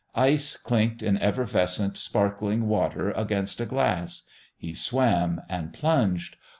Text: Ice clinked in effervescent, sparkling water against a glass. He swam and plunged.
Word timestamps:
Ice 0.15 0.57
clinked 0.57 1.03
in 1.03 1.17
effervescent, 1.19 1.95
sparkling 1.95 2.67
water 2.67 3.11
against 3.11 3.61
a 3.61 3.67
glass. 3.67 4.23
He 4.57 4.73
swam 4.73 5.39
and 5.47 5.73
plunged. 5.73 6.37